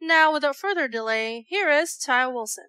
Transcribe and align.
Now, 0.00 0.32
without 0.32 0.54
further 0.54 0.86
delay, 0.86 1.44
here 1.48 1.68
is 1.68 1.96
Ty 1.96 2.28
Wilson. 2.28 2.66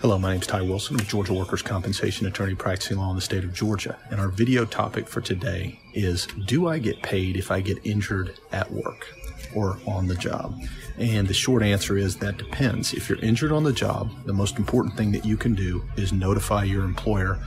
Hello, 0.00 0.18
my 0.18 0.32
name 0.32 0.40
is 0.40 0.48
Ty 0.48 0.62
Wilson. 0.62 0.96
I'm 0.96 1.02
a 1.02 1.08
Georgia 1.08 1.32
workers' 1.32 1.62
compensation 1.62 2.26
attorney 2.26 2.56
practicing 2.56 2.98
law 2.98 3.10
in 3.10 3.14
the 3.14 3.22
state 3.22 3.44
of 3.44 3.54
Georgia. 3.54 3.96
And 4.10 4.20
our 4.20 4.26
video 4.26 4.64
topic 4.64 5.06
for 5.06 5.20
today 5.20 5.78
is 5.94 6.26
Do 6.46 6.66
I 6.66 6.78
get 6.78 7.02
paid 7.02 7.36
if 7.36 7.52
I 7.52 7.60
get 7.60 7.78
injured 7.86 8.36
at 8.50 8.68
work 8.72 9.06
or 9.54 9.78
on 9.86 10.08
the 10.08 10.16
job? 10.16 10.58
And 10.98 11.28
the 11.28 11.34
short 11.34 11.62
answer 11.62 11.96
is 11.96 12.16
that 12.16 12.38
depends. 12.38 12.94
If 12.94 13.08
you're 13.08 13.20
injured 13.20 13.52
on 13.52 13.62
the 13.62 13.72
job, 13.72 14.10
the 14.26 14.32
most 14.32 14.58
important 14.58 14.96
thing 14.96 15.12
that 15.12 15.24
you 15.24 15.36
can 15.36 15.54
do 15.54 15.84
is 15.96 16.12
notify 16.12 16.64
your 16.64 16.82
employer 16.82 17.38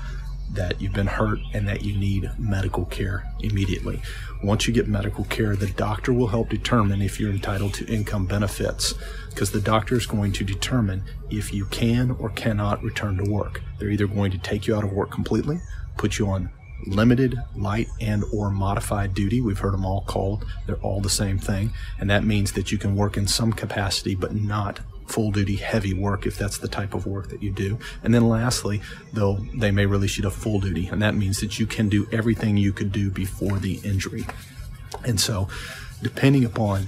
that 0.53 0.79
you've 0.79 0.93
been 0.93 1.07
hurt 1.07 1.39
and 1.53 1.67
that 1.67 1.83
you 1.83 1.97
need 1.97 2.29
medical 2.37 2.85
care 2.85 3.31
immediately. 3.39 4.01
Once 4.43 4.67
you 4.67 4.73
get 4.73 4.87
medical 4.87 5.23
care, 5.25 5.55
the 5.55 5.67
doctor 5.67 6.13
will 6.13 6.27
help 6.27 6.49
determine 6.49 7.01
if 7.01 7.19
you're 7.19 7.31
entitled 7.31 7.73
to 7.73 7.85
income 7.87 8.25
benefits 8.25 8.93
because 9.29 9.51
the 9.51 9.61
doctor 9.61 9.95
is 9.95 10.05
going 10.05 10.31
to 10.31 10.43
determine 10.43 11.03
if 11.29 11.53
you 11.53 11.65
can 11.65 12.11
or 12.11 12.29
cannot 12.29 12.83
return 12.83 13.17
to 13.17 13.29
work. 13.29 13.61
They're 13.79 13.89
either 13.89 14.07
going 14.07 14.31
to 14.31 14.37
take 14.37 14.67
you 14.67 14.75
out 14.75 14.83
of 14.83 14.91
work 14.91 15.11
completely, 15.11 15.59
put 15.97 16.19
you 16.19 16.27
on 16.27 16.49
limited, 16.85 17.37
light, 17.55 17.87
and 18.01 18.23
or 18.33 18.49
modified 18.49 19.13
duty. 19.13 19.41
We've 19.41 19.57
heard 19.57 19.73
them 19.73 19.85
all 19.85 20.01
called. 20.01 20.45
They're 20.65 20.75
all 20.77 21.01
the 21.01 21.09
same 21.09 21.39
thing. 21.39 21.71
And 21.99 22.09
that 22.09 22.23
means 22.23 22.51
that 22.53 22.71
you 22.71 22.77
can 22.77 22.95
work 22.95 23.17
in 23.17 23.27
some 23.27 23.53
capacity, 23.53 24.15
but 24.15 24.35
not 24.35 24.81
full 25.13 25.29
duty 25.29 25.57
heavy 25.57 25.93
work 25.93 26.25
if 26.25 26.39
that's 26.39 26.57
the 26.57 26.67
type 26.67 26.95
of 26.95 27.05
work 27.05 27.29
that 27.29 27.43
you 27.43 27.51
do. 27.51 27.77
And 28.03 28.15
then 28.15 28.27
lastly, 28.27 28.81
they'll 29.13 29.35
they 29.53 29.69
may 29.69 29.85
release 29.85 30.17
you 30.17 30.23
to 30.23 30.31
full 30.31 30.59
duty, 30.59 30.87
and 30.87 31.01
that 31.03 31.13
means 31.13 31.39
that 31.41 31.59
you 31.59 31.67
can 31.67 31.87
do 31.87 32.07
everything 32.11 32.57
you 32.57 32.73
could 32.73 32.91
do 32.91 33.11
before 33.11 33.59
the 33.59 33.75
injury. 33.83 34.25
And 35.05 35.19
so, 35.19 35.49
depending 36.01 36.43
upon 36.45 36.87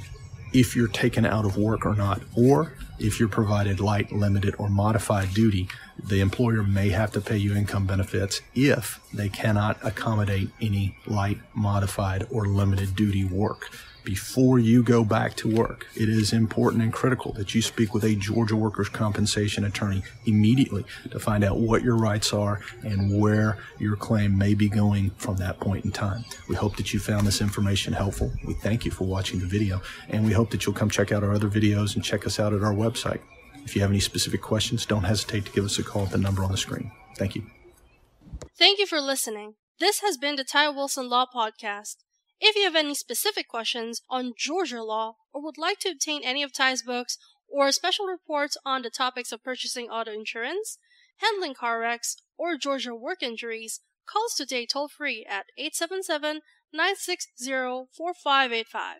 if 0.53 0.75
you're 0.75 0.87
taken 0.87 1.23
out 1.23 1.45
of 1.45 1.55
work 1.55 1.85
or 1.85 1.95
not, 1.95 2.21
or 2.35 2.73
if 2.99 3.19
you're 3.19 3.29
provided 3.29 3.79
light, 3.79 4.11
limited, 4.11 4.55
or 4.57 4.69
modified 4.69 5.33
duty, 5.33 5.67
the 6.01 6.19
employer 6.19 6.63
may 6.63 6.89
have 6.89 7.11
to 7.11 7.21
pay 7.21 7.37
you 7.37 7.55
income 7.55 7.85
benefits 7.85 8.41
if 8.53 8.99
they 9.13 9.29
cannot 9.29 9.77
accommodate 9.83 10.49
any 10.61 10.97
light, 11.05 11.39
modified, 11.53 12.27
or 12.31 12.45
limited 12.47 12.95
duty 12.95 13.23
work 13.23 13.69
before 14.05 14.59
you 14.59 14.83
go 14.83 15.03
back 15.03 15.35
to 15.35 15.53
work. 15.53 15.87
It 15.95 16.07
is 16.07 16.31
important 16.31 16.83
and 16.83 16.93
critical 16.93 17.33
that 17.33 17.55
you 17.55 17.61
speak 17.61 17.93
with 17.93 18.03
a 18.03 18.15
Georgia 18.15 18.55
workers' 18.55 18.87
compensation 18.87 19.65
attorney 19.65 20.03
immediately 20.25 20.85
to 21.09 21.19
find 21.19 21.43
out 21.43 21.57
what 21.57 21.81
your 21.81 21.97
rights 21.97 22.31
are 22.31 22.61
and 22.83 23.19
where 23.19 23.57
your 23.79 23.95
claim 23.95 24.37
may 24.37 24.53
be 24.53 24.69
going 24.69 25.09
from 25.17 25.37
that 25.37 25.59
point 25.59 25.85
in 25.85 25.91
time. 25.91 26.23
We 26.47 26.55
hope 26.55 26.77
that 26.77 26.93
you 26.93 26.99
found 26.99 27.25
this 27.25 27.41
information 27.41 27.93
helpful. 27.93 28.31
We 28.45 28.53
thank 28.53 28.85
you 28.85 28.91
for 28.91 29.05
watching 29.05 29.39
the 29.39 29.47
video, 29.47 29.81
and 30.07 30.23
we 30.23 30.31
hope 30.31 30.51
that 30.51 30.65
you'll 30.65 30.75
come 30.75 30.89
check 30.89 31.11
out 31.11 31.23
our 31.23 31.33
other 31.33 31.49
videos 31.49 31.95
and 31.95 32.03
check 32.03 32.27
us 32.27 32.39
out 32.39 32.53
at 32.53 32.61
our 32.61 32.73
website. 32.89 33.21
If 33.63 33.75
you 33.75 33.81
have 33.81 33.91
any 33.91 33.99
specific 33.99 34.41
questions, 34.41 34.85
don't 34.85 35.03
hesitate 35.03 35.45
to 35.45 35.51
give 35.51 35.65
us 35.65 35.79
a 35.79 35.83
call 35.83 36.03
at 36.03 36.11
the 36.11 36.17
number 36.17 36.43
on 36.43 36.51
the 36.51 36.57
screen. 36.57 36.91
Thank 37.17 37.35
you. 37.35 37.43
Thank 38.57 38.79
you 38.79 38.85
for 38.85 39.01
listening. 39.01 39.55
This 39.79 40.01
has 40.01 40.17
been 40.17 40.35
the 40.35 40.43
Ty 40.43 40.69
Wilson 40.69 41.09
Law 41.09 41.25
Podcast. 41.33 41.97
If 42.39 42.55
you 42.55 42.63
have 42.63 42.75
any 42.75 42.95
specific 42.95 43.47
questions 43.47 44.01
on 44.09 44.33
Georgia 44.37 44.83
law 44.83 45.15
or 45.33 45.43
would 45.43 45.57
like 45.57 45.79
to 45.79 45.89
obtain 45.89 46.21
any 46.23 46.43
of 46.43 46.53
Ty's 46.53 46.83
books 46.83 47.17
or 47.47 47.71
special 47.71 48.05
reports 48.05 48.57
on 48.65 48.81
the 48.81 48.89
topics 48.89 49.31
of 49.31 49.43
purchasing 49.43 49.89
auto 49.89 50.11
insurance, 50.11 50.77
handling 51.17 51.53
car 51.53 51.79
wrecks, 51.79 52.17
or 52.37 52.57
Georgia 52.57 52.93
work 52.93 53.23
injuries, 53.23 53.81
call 54.05 54.25
us 54.25 54.35
today 54.35 54.65
toll 54.65 54.87
free 54.87 55.25
at 55.27 55.45
877 55.57 56.41
960 56.71 57.87
4585. 57.95 58.95